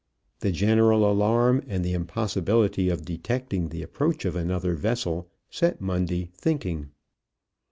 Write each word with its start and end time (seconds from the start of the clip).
The 0.39 0.51
general 0.51 1.07
alarm 1.11 1.61
and 1.67 1.85
the 1.85 1.93
impossibility 1.93 2.89
of 2.89 3.05
detecting 3.05 3.69
the 3.69 3.83
approach 3.83 4.25
of 4.25 4.35
another 4.35 4.73
vessel 4.73 5.29
set 5.51 5.79
Mundy 5.79 6.31
thinking. 6.33 6.89